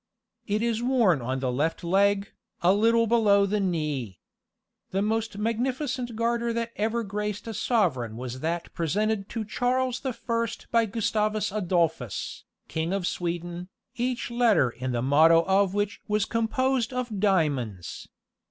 It 0.47 0.63
is 0.63 0.81
worn 0.81 1.21
on 1.21 1.41
the 1.41 1.51
left 1.51 1.83
leg, 1.83 2.31
a 2.63 2.73
little 2.73 3.05
below 3.05 3.45
the 3.45 3.59
knee. 3.59 4.19
The 4.89 5.03
most 5.03 5.37
magnificent 5.37 6.15
garter 6.15 6.51
that 6.53 6.71
ever 6.75 7.03
graced 7.03 7.45
a 7.47 7.53
sovereign 7.53 8.17
was 8.17 8.39
that 8.39 8.73
presented 8.73 9.29
to 9.29 9.45
Charles 9.45 9.99
the 9.99 10.11
First 10.11 10.65
by 10.71 10.87
Gustavus 10.87 11.51
Adolphus, 11.51 12.45
King 12.67 12.93
of 12.93 13.05
Sweden, 13.05 13.69
each 13.95 14.31
letter 14.31 14.71
in 14.71 14.91
the 14.91 15.03
motto 15.03 15.43
of 15.43 15.75
which 15.75 16.01
was 16.07 16.25
composed 16.25 16.91
of 16.91 17.19
diamonds. 17.19 18.09